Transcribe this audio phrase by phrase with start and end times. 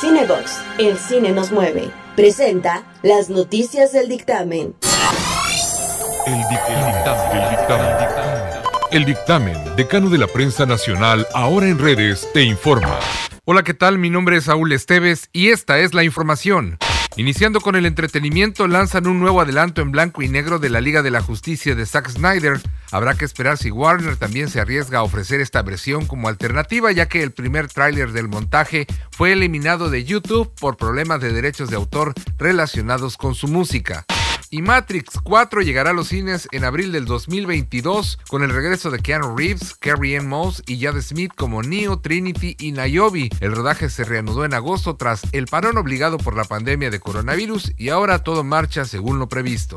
[0.00, 1.90] Cinebox, el cine nos mueve.
[2.16, 4.74] Presenta las noticias del dictamen.
[6.26, 6.94] El dictamen,
[7.32, 7.96] el dictamen,
[8.90, 12.98] el dictamen, decano de la prensa nacional, ahora en redes, te informa.
[13.46, 13.98] Hola, ¿qué tal?
[13.98, 16.76] Mi nombre es Saúl Esteves y esta es la información.
[17.16, 21.00] Iniciando con el entretenimiento, lanzan un nuevo adelanto en blanco y negro de la Liga
[21.02, 22.60] de la Justicia de Zack Snyder.
[22.90, 27.08] Habrá que esperar si Warner también se arriesga a ofrecer esta versión como alternativa, ya
[27.08, 31.76] que el primer tráiler del montaje fue eliminado de YouTube por problemas de derechos de
[31.76, 34.06] autor relacionados con su música.
[34.50, 38.98] Y Matrix 4 llegará a los cines en abril del 2022 con el regreso de
[38.98, 43.30] Keanu Reeves, Carrie Ann Moss y Jade Smith como Neo, Trinity y Niobe.
[43.40, 47.72] El rodaje se reanudó en agosto tras el parón obligado por la pandemia de coronavirus
[47.76, 49.76] y ahora todo marcha según lo previsto.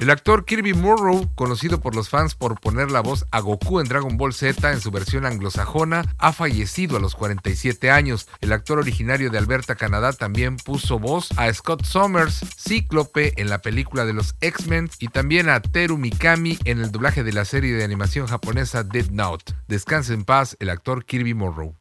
[0.00, 3.88] El actor Kirby Morrow, conocido por los fans por poner la voz a Goku en
[3.88, 8.26] Dragon Ball Z en su versión anglosajona, ha fallecido a los 47 años.
[8.40, 13.60] El actor originario de Alberta, Canadá, también puso voz a Scott Summers, Cíclope, en la
[13.60, 17.44] película de de los X-Men y también a Teru Mikami en el doblaje de la
[17.44, 19.54] serie de animación japonesa Dead Note.
[19.68, 21.76] Descanse en paz el actor Kirby Morrow.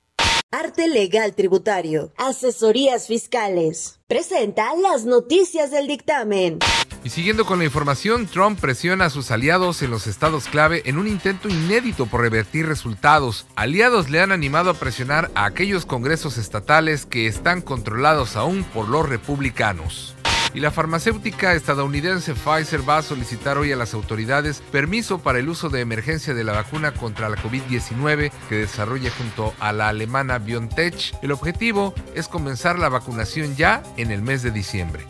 [0.52, 4.00] Arte Legal Tributario, Asesorías Fiscales.
[4.08, 6.60] Presenta las noticias del dictamen.
[7.04, 10.98] Y siguiendo con la información, Trump presiona a sus aliados en los estados clave en
[10.98, 13.48] un intento inédito por revertir resultados.
[13.56, 18.90] Aliados le han animado a presionar a aquellos congresos estatales que están controlados aún por
[18.90, 20.16] los republicanos.
[20.54, 25.50] Y la farmacéutica estadounidense Pfizer va a solicitar hoy a las autoridades permiso para el
[25.50, 30.40] uso de emergencia de la vacuna contra la COVID-19 que desarrolla junto a la alemana
[30.40, 31.16] BioNTech.
[31.22, 35.06] El objetivo es comenzar la vacunación ya en el mes de diciembre.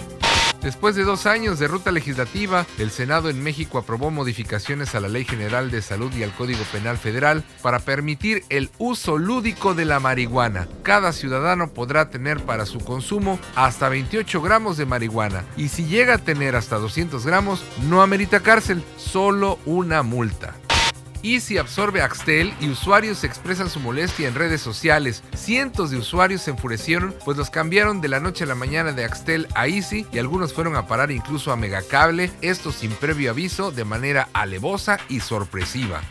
[0.61, 5.07] Después de dos años de ruta legislativa, el Senado en México aprobó modificaciones a la
[5.07, 9.85] Ley General de Salud y al Código Penal Federal para permitir el uso lúdico de
[9.85, 10.67] la marihuana.
[10.83, 16.15] Cada ciudadano podrá tener para su consumo hasta 28 gramos de marihuana y si llega
[16.15, 20.55] a tener hasta 200 gramos, no amerita cárcel, solo una multa.
[21.23, 25.23] Easy absorbe Axtel y usuarios expresan su molestia en redes sociales.
[25.35, 29.05] Cientos de usuarios se enfurecieron pues los cambiaron de la noche a la mañana de
[29.05, 33.71] Axtel a Easy y algunos fueron a parar incluso a Megacable, esto sin previo aviso
[33.71, 36.01] de manera alevosa y sorpresiva.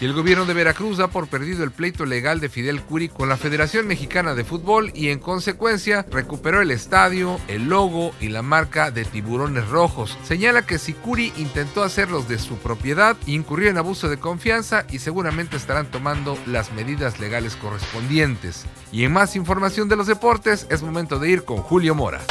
[0.00, 3.28] Y el gobierno de Veracruz da por perdido el pleito legal de Fidel Curi con
[3.28, 8.40] la Federación Mexicana de Fútbol y en consecuencia recuperó el estadio, el logo y la
[8.40, 10.16] marca de tiburones rojos.
[10.24, 15.00] Señala que si Curi intentó hacerlos de su propiedad, incurrió en abuso de confianza y
[15.00, 18.64] seguramente estarán tomando las medidas legales correspondientes.
[18.92, 22.22] Y en más información de los deportes, es momento de ir con Julio Mora.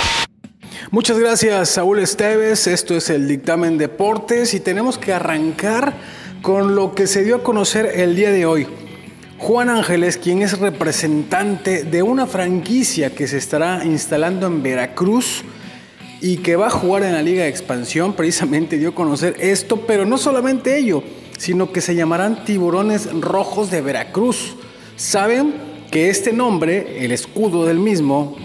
[0.90, 2.66] Muchas gracias, Saúl Esteves.
[2.66, 5.94] Esto es el dictamen deportes y tenemos que arrancar
[6.42, 8.68] con lo que se dio a conocer el día de hoy.
[9.38, 15.44] Juan Ángeles, quien es representante de una franquicia que se estará instalando en Veracruz
[16.22, 19.82] y que va a jugar en la Liga de Expansión, precisamente dio a conocer esto,
[19.88, 21.04] pero no solamente ello,
[21.38, 24.56] sino que se llamarán Tiburones Rojos de Veracruz.
[24.98, 25.54] Saben
[25.90, 28.36] que este nombre, el escudo del mismo,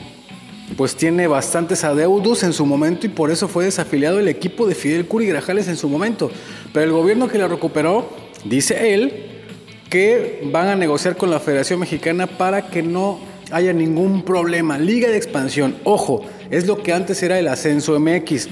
[0.76, 4.74] pues tiene bastantes adeudos en su momento y por eso fue desafiliado el equipo de
[4.74, 6.30] Fidel Curi Grajales en su momento.
[6.72, 8.08] Pero el gobierno que la recuperó,
[8.44, 9.42] dice él,
[9.90, 13.20] que van a negociar con la Federación Mexicana para que no
[13.52, 14.78] haya ningún problema.
[14.78, 18.48] Liga de expansión, ojo, es lo que antes era el ascenso MX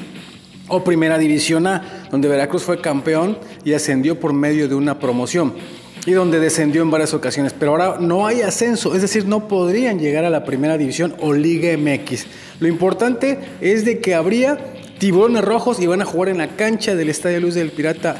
[0.69, 5.55] o Primera División A, donde Veracruz fue campeón y ascendió por medio de una promoción
[6.05, 7.55] y donde descendió en varias ocasiones.
[7.59, 11.33] Pero ahora no hay ascenso, es decir, no podrían llegar a la primera división o
[11.33, 12.27] Liga MX.
[12.61, 14.59] Lo importante es de que habría
[14.99, 18.17] tiburones rojos y van a jugar en la cancha del Estadio Luz del Pirata.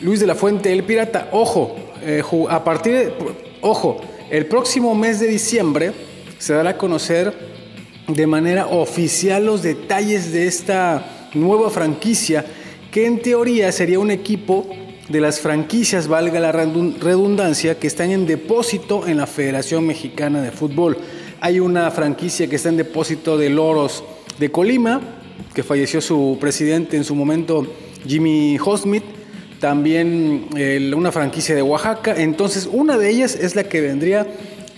[0.00, 3.12] Luis de la Fuente, el Pirata, ojo, eh, a partir de,
[3.60, 4.00] ojo,
[4.30, 5.92] el próximo mes de diciembre
[6.38, 7.32] se dará a conocer
[8.08, 12.44] de manera oficial los detalles de esta nueva franquicia
[12.90, 14.66] que en teoría sería un equipo
[15.12, 20.50] de las franquicias, valga la redundancia, que están en depósito en la Federación Mexicana de
[20.50, 20.96] Fútbol.
[21.40, 24.02] Hay una franquicia que está en depósito de Loros
[24.38, 25.02] de Colima,
[25.54, 27.66] que falleció su presidente en su momento,
[28.06, 29.04] Jimmy Hosmith.
[29.60, 30.46] También
[30.96, 32.14] una franquicia de Oaxaca.
[32.16, 34.26] Entonces, una de ellas es la que vendría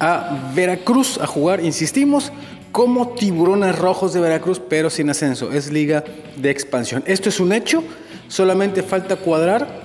[0.00, 2.32] a Veracruz a jugar, insistimos,
[2.72, 5.52] como tiburones rojos de Veracruz, pero sin ascenso.
[5.52, 6.02] Es liga
[6.36, 7.04] de expansión.
[7.06, 7.84] Esto es un hecho,
[8.26, 9.83] solamente falta cuadrar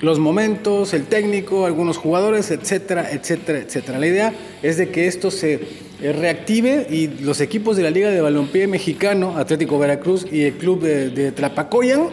[0.00, 3.98] los momentos, el técnico, algunos jugadores, etcétera, etcétera, etcétera.
[3.98, 5.60] La idea es de que esto se
[6.00, 10.54] eh, reactive y los equipos de la Liga de Balompié Mexicano, Atlético Veracruz y el
[10.54, 12.10] club de, Tlapacoyan,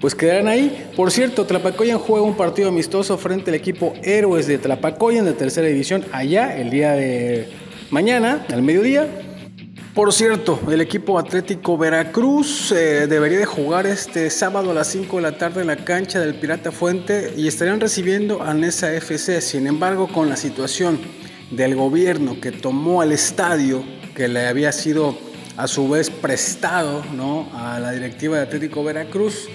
[0.00, 0.90] pues quedarán ahí.
[0.94, 5.66] Por cierto, Tlapacoyan juega un partido amistoso frente al equipo Héroes de Tlapacoyan de tercera
[5.68, 7.48] división allá el día de
[7.90, 9.08] mañana, al mediodía.
[9.94, 15.16] Por cierto, el equipo Atlético Veracruz eh, debería de jugar este sábado a las 5
[15.16, 19.42] de la tarde en la cancha del Pirata Fuente y estarían recibiendo a Nesa FC.
[19.42, 20.98] Sin embargo, con la situación
[21.50, 23.84] del gobierno que tomó al estadio,
[24.16, 25.14] que le había sido
[25.58, 27.50] a su vez prestado ¿no?
[27.52, 29.46] a la directiva de Atlético Veracruz,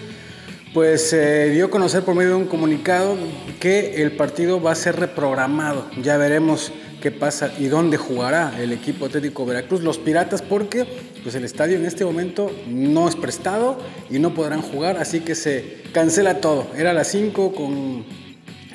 [0.73, 3.15] pues se dio a conocer por medio de un comunicado
[3.59, 5.85] que el partido va a ser reprogramado.
[6.01, 6.71] Ya veremos
[7.01, 10.85] qué pasa y dónde jugará el equipo Atlético Veracruz, los Piratas, porque
[11.23, 13.77] pues el estadio en este momento no es prestado
[14.09, 16.67] y no podrán jugar, así que se cancela todo.
[16.75, 18.05] Era a las 5 con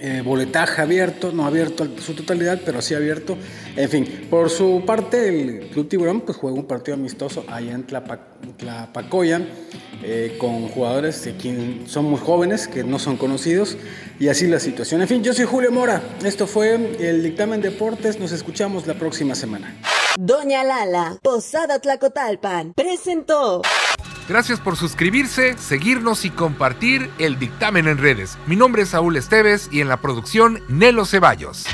[0.05, 3.37] eh, boletaje abierto, no abierto en su totalidad, pero sí abierto.
[3.77, 7.87] En fin, por su parte, el Club Tiburón pues, juega un partido amistoso allá en
[7.87, 9.47] Tlapacoyan
[10.03, 13.77] eh, con jugadores que son muy jóvenes, que no son conocidos,
[14.19, 15.03] y así la situación.
[15.03, 16.03] En fin, yo soy Julio Mora.
[16.25, 18.19] Esto fue el Dictamen Deportes.
[18.19, 19.73] Nos escuchamos la próxima semana.
[20.19, 23.63] Doña Lala, Posada Tlacotalpan, presentó.
[24.29, 28.39] Gracias por suscribirse, seguirnos y compartir el dictamen en redes.
[28.47, 31.67] Mi nombre es Saúl Esteves y en la producción Nelo Ceballos.